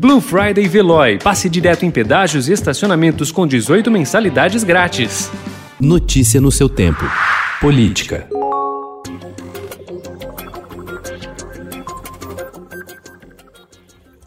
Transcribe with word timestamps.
Blue 0.00 0.20
Friday 0.20 0.68
Veloy. 0.68 1.18
Passe 1.18 1.48
direto 1.48 1.84
em 1.84 1.90
pedágios 1.90 2.48
e 2.48 2.52
estacionamentos 2.52 3.32
com 3.32 3.44
18 3.44 3.90
mensalidades 3.90 4.62
grátis. 4.62 5.28
Notícia 5.80 6.40
no 6.40 6.52
seu 6.52 6.68
tempo. 6.68 7.02
Política. 7.60 8.28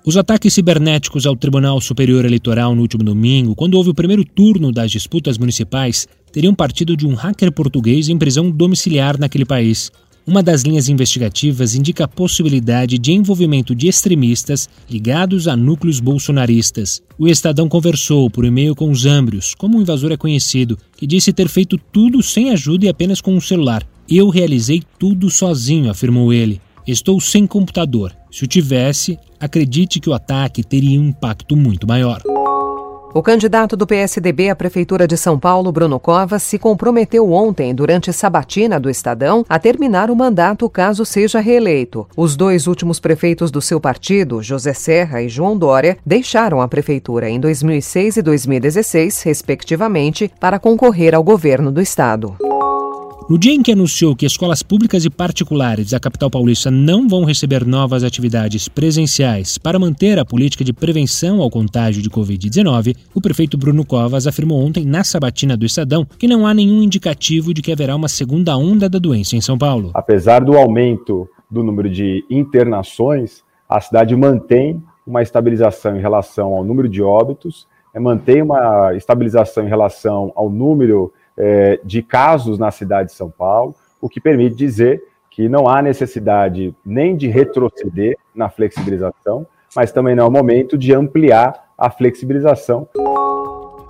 Os 0.05 0.17
ataques 0.17 0.53
cibernéticos 0.53 1.25
ao 1.25 1.37
Tribunal 1.37 1.79
Superior 1.79 2.25
Eleitoral 2.25 2.75
no 2.75 2.81
último 2.81 3.05
domingo, 3.05 3.55
quando 3.55 3.75
houve 3.75 3.91
o 3.91 3.95
primeiro 3.95 4.25
turno 4.25 4.73
das 4.73 4.91
disputas 4.91 5.37
municipais, 5.37 6.05
teriam 6.33 6.53
partido 6.53 6.97
de 6.97 7.07
um 7.07 7.13
hacker 7.13 7.49
português 7.49 8.09
em 8.09 8.17
prisão 8.17 8.51
domiciliar 8.51 9.17
naquele 9.17 9.45
país. 9.45 9.89
Uma 10.25 10.43
das 10.43 10.61
linhas 10.61 10.87
investigativas 10.87 11.73
indica 11.73 12.03
a 12.03 12.07
possibilidade 12.07 12.99
de 12.99 13.11
envolvimento 13.11 13.73
de 13.73 13.87
extremistas 13.87 14.69
ligados 14.89 15.47
a 15.47 15.55
núcleos 15.55 15.99
bolsonaristas. 15.99 17.01
O 17.17 17.27
Estadão 17.27 17.67
conversou 17.67 18.29
por 18.29 18.45
e-mail 18.45 18.75
com 18.75 18.93
Zambrios, 18.93 19.55
como 19.55 19.77
o 19.77 19.81
invasor 19.81 20.11
é 20.11 20.17
conhecido, 20.17 20.77
que 20.95 21.07
disse 21.07 21.33
ter 21.33 21.49
feito 21.49 21.77
tudo 21.91 22.21
sem 22.21 22.51
ajuda 22.51 22.85
e 22.85 22.89
apenas 22.89 23.19
com 23.19 23.33
um 23.35 23.41
celular. 23.41 23.83
Eu 24.07 24.29
realizei 24.29 24.83
tudo 24.99 25.29
sozinho, 25.29 25.89
afirmou 25.89 26.31
ele. 26.31 26.61
Estou 26.85 27.19
sem 27.19 27.47
computador. 27.47 28.15
Se 28.31 28.43
o 28.43 28.47
tivesse, 28.47 29.17
acredite 29.39 29.99
que 29.99 30.09
o 30.09 30.13
ataque 30.13 30.63
teria 30.63 30.99
um 30.99 31.07
impacto 31.07 31.55
muito 31.55 31.87
maior. 31.87 32.21
O 33.13 33.21
candidato 33.21 33.75
do 33.75 33.85
PSDB 33.85 34.49
à 34.49 34.55
Prefeitura 34.55 35.05
de 35.05 35.17
São 35.17 35.37
Paulo, 35.37 35.69
Bruno 35.69 35.99
Covas, 35.99 36.43
se 36.43 36.57
comprometeu 36.57 37.29
ontem, 37.29 37.75
durante 37.75 38.13
sabatina 38.13 38.79
do 38.79 38.89
Estadão, 38.89 39.45
a 39.49 39.59
terminar 39.59 40.09
o 40.09 40.15
mandato 40.15 40.69
caso 40.69 41.03
seja 41.03 41.41
reeleito. 41.41 42.07
Os 42.15 42.37
dois 42.37 42.67
últimos 42.67 43.01
prefeitos 43.01 43.51
do 43.51 43.61
seu 43.61 43.81
partido, 43.81 44.41
José 44.41 44.73
Serra 44.73 45.21
e 45.21 45.27
João 45.27 45.57
Dória, 45.57 45.97
deixaram 46.05 46.61
a 46.61 46.69
prefeitura 46.69 47.29
em 47.29 47.37
2006 47.37 48.15
e 48.15 48.21
2016, 48.21 49.23
respectivamente, 49.23 50.31
para 50.39 50.57
concorrer 50.57 51.13
ao 51.13 51.21
governo 51.21 51.69
do 51.69 51.81
estado. 51.81 52.50
No 53.29 53.37
dia 53.37 53.53
em 53.53 53.61
que 53.61 53.71
anunciou 53.71 54.15
que 54.15 54.25
escolas 54.25 54.61
públicas 54.61 55.05
e 55.05 55.09
particulares 55.09 55.91
da 55.91 55.99
capital 55.99 56.29
paulista 56.29 56.69
não 56.69 57.07
vão 57.07 57.23
receber 57.23 57.65
novas 57.65 58.03
atividades 58.03 58.67
presenciais 58.67 59.57
para 59.57 59.79
manter 59.79 60.19
a 60.19 60.25
política 60.25 60.63
de 60.63 60.73
prevenção 60.73 61.41
ao 61.41 61.49
contágio 61.49 62.01
de 62.01 62.09
Covid-19, 62.09 62.95
o 63.13 63.21
prefeito 63.21 63.57
Bruno 63.57 63.85
Covas 63.85 64.27
afirmou 64.27 64.59
ontem 64.59 64.85
na 64.85 65.03
sabatina 65.03 65.55
do 65.55 65.65
Estadão 65.65 66.05
que 66.17 66.27
não 66.27 66.45
há 66.45 66.53
nenhum 66.53 66.81
indicativo 66.81 67.53
de 67.53 67.61
que 67.61 67.71
haverá 67.71 67.95
uma 67.95 68.09
segunda 68.09 68.57
onda 68.57 68.89
da 68.89 68.99
doença 68.99 69.35
em 69.35 69.41
São 69.41 69.57
Paulo. 69.57 69.91
Apesar 69.93 70.43
do 70.43 70.57
aumento 70.57 71.29
do 71.49 71.63
número 71.63 71.89
de 71.89 72.25
internações, 72.29 73.43
a 73.69 73.79
cidade 73.79 74.15
mantém 74.15 74.83
uma 75.05 75.21
estabilização 75.21 75.95
em 75.95 76.01
relação 76.01 76.53
ao 76.53 76.63
número 76.63 76.89
de 76.89 77.01
óbitos, 77.01 77.67
mantém 77.95 78.41
uma 78.41 78.93
estabilização 78.95 79.65
em 79.65 79.69
relação 79.69 80.31
ao 80.35 80.49
número 80.49 81.13
é, 81.37 81.79
de 81.83 82.01
casos 82.01 82.57
na 82.57 82.71
cidade 82.71 83.09
de 83.09 83.15
São 83.15 83.29
Paulo, 83.29 83.75
o 83.99 84.09
que 84.09 84.19
permite 84.19 84.55
dizer 84.55 85.03
que 85.29 85.47
não 85.47 85.67
há 85.67 85.81
necessidade 85.81 86.75
nem 86.85 87.15
de 87.15 87.27
retroceder 87.27 88.17
na 88.35 88.49
flexibilização, 88.49 89.47
mas 89.75 89.91
também 89.91 90.15
não 90.15 90.25
é 90.25 90.27
o 90.27 90.31
momento 90.31 90.77
de 90.77 90.93
ampliar 90.93 91.71
a 91.77 91.89
flexibilização. 91.89 92.87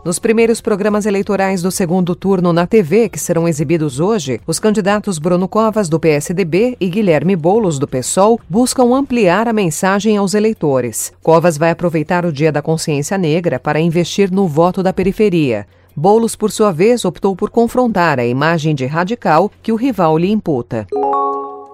Nos 0.04 0.18
primeiros 0.18 0.60
programas 0.62 1.06
eleitorais 1.06 1.62
do 1.62 1.70
segundo 1.70 2.16
turno 2.16 2.52
na 2.52 2.66
TV, 2.66 3.08
que 3.08 3.20
serão 3.20 3.48
exibidos 3.48 4.00
hoje, 4.00 4.42
os 4.48 4.58
candidatos 4.58 5.20
Bruno 5.20 5.48
Covas, 5.48 5.88
do 5.88 6.00
PSDB, 6.00 6.76
e 6.80 6.90
Guilherme 6.90 7.36
Boulos, 7.36 7.78
do 7.78 7.88
PSOL, 7.88 8.40
buscam 8.50 8.96
ampliar 8.96 9.48
a 9.48 9.54
mensagem 9.54 10.18
aos 10.18 10.34
eleitores. 10.34 11.14
Covas 11.22 11.56
vai 11.56 11.70
aproveitar 11.70 12.26
o 12.26 12.34
Dia 12.34 12.52
da 12.52 12.64
Consciência 12.64 13.16
Negra 13.16 13.60
para 13.60 13.80
investir 13.80 14.32
no 14.32 14.48
voto 14.48 14.82
da 14.82 14.92
periferia. 14.92 15.68
Boulos, 15.96 16.36
por 16.36 16.52
sua 16.52 16.72
vez, 16.72 17.04
optou 17.04 17.36
por 17.36 17.50
confrontar 17.50 18.20
a 18.20 18.26
imagem 18.26 18.74
de 18.74 18.86
radical 18.86 19.52
que 19.62 19.72
o 19.72 19.76
rival 19.76 20.18
lhe 20.18 20.32
imputa. 20.32 20.88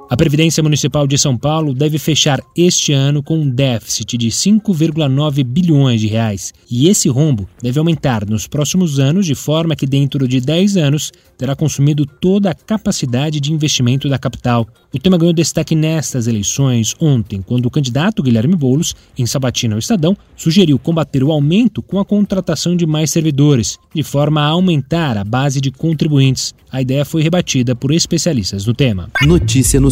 A 0.10 0.16
Previdência 0.16 0.64
Municipal 0.64 1.06
de 1.06 1.18
São 1.18 1.38
Paulo 1.38 1.74
deve 1.74 1.98
fechar 1.98 2.40
este 2.56 2.94
ano 2.94 3.22
com 3.22 3.40
um 3.40 3.50
déficit 3.50 4.18
de 4.18 4.30
5,9 4.30 5.44
bilhões 5.44 6.00
de 6.00 6.08
reais. 6.08 6.54
E 6.72 6.88
esse 6.88 7.10
rombo 7.10 7.46
deve 7.62 7.78
aumentar 7.78 8.26
nos 8.26 8.48
próximos 8.48 9.02
anos, 9.02 9.26
de 9.26 9.36
forma 9.36 9.76
que 9.76 9.86
dentro 9.86 10.26
de 10.26 10.40
10 10.40 10.78
anos 10.78 11.12
terá 11.38 11.58
consumido 11.58 12.06
toda 12.06 12.52
a 12.52 12.56
capacidade 12.56 13.42
de 13.42 13.52
investimento 13.52 14.08
da 14.08 14.18
capital. 14.18 14.66
O 14.94 14.98
tema 14.98 15.18
ganhou 15.18 15.34
destaque 15.34 15.76
nestas 15.76 16.26
eleições 16.26 16.96
ontem, 17.02 17.42
quando 17.42 17.66
o 17.66 17.70
candidato 17.70 18.24
Guilherme 18.24 18.56
Boulos, 18.56 18.96
em 19.18 19.26
sabatina 19.26 19.76
ao 19.76 19.80
Estadão, 19.80 20.16
sugeriu 20.38 20.80
combater 20.80 21.22
o 21.22 21.34
aumento 21.34 21.82
com 21.82 22.00
a 22.00 22.06
contratação 22.06 22.78
de 22.78 22.86
mais 22.86 23.12
servidores, 23.12 23.78
de 23.94 24.04
forma 24.04 24.42
a 24.42 24.48
aumentar 24.48 25.18
a 25.18 25.26
base 25.26 25.60
de 25.60 25.70
contribuintes. 25.70 26.56
A 26.72 26.82
ideia 26.82 27.04
foi 27.04 27.22
rebatida 27.22 27.76
por 27.76 27.92
especialistas 27.92 28.66
no 28.66 28.74
tema. 28.74 29.10
Notícia 29.22 29.80
no 29.80 29.92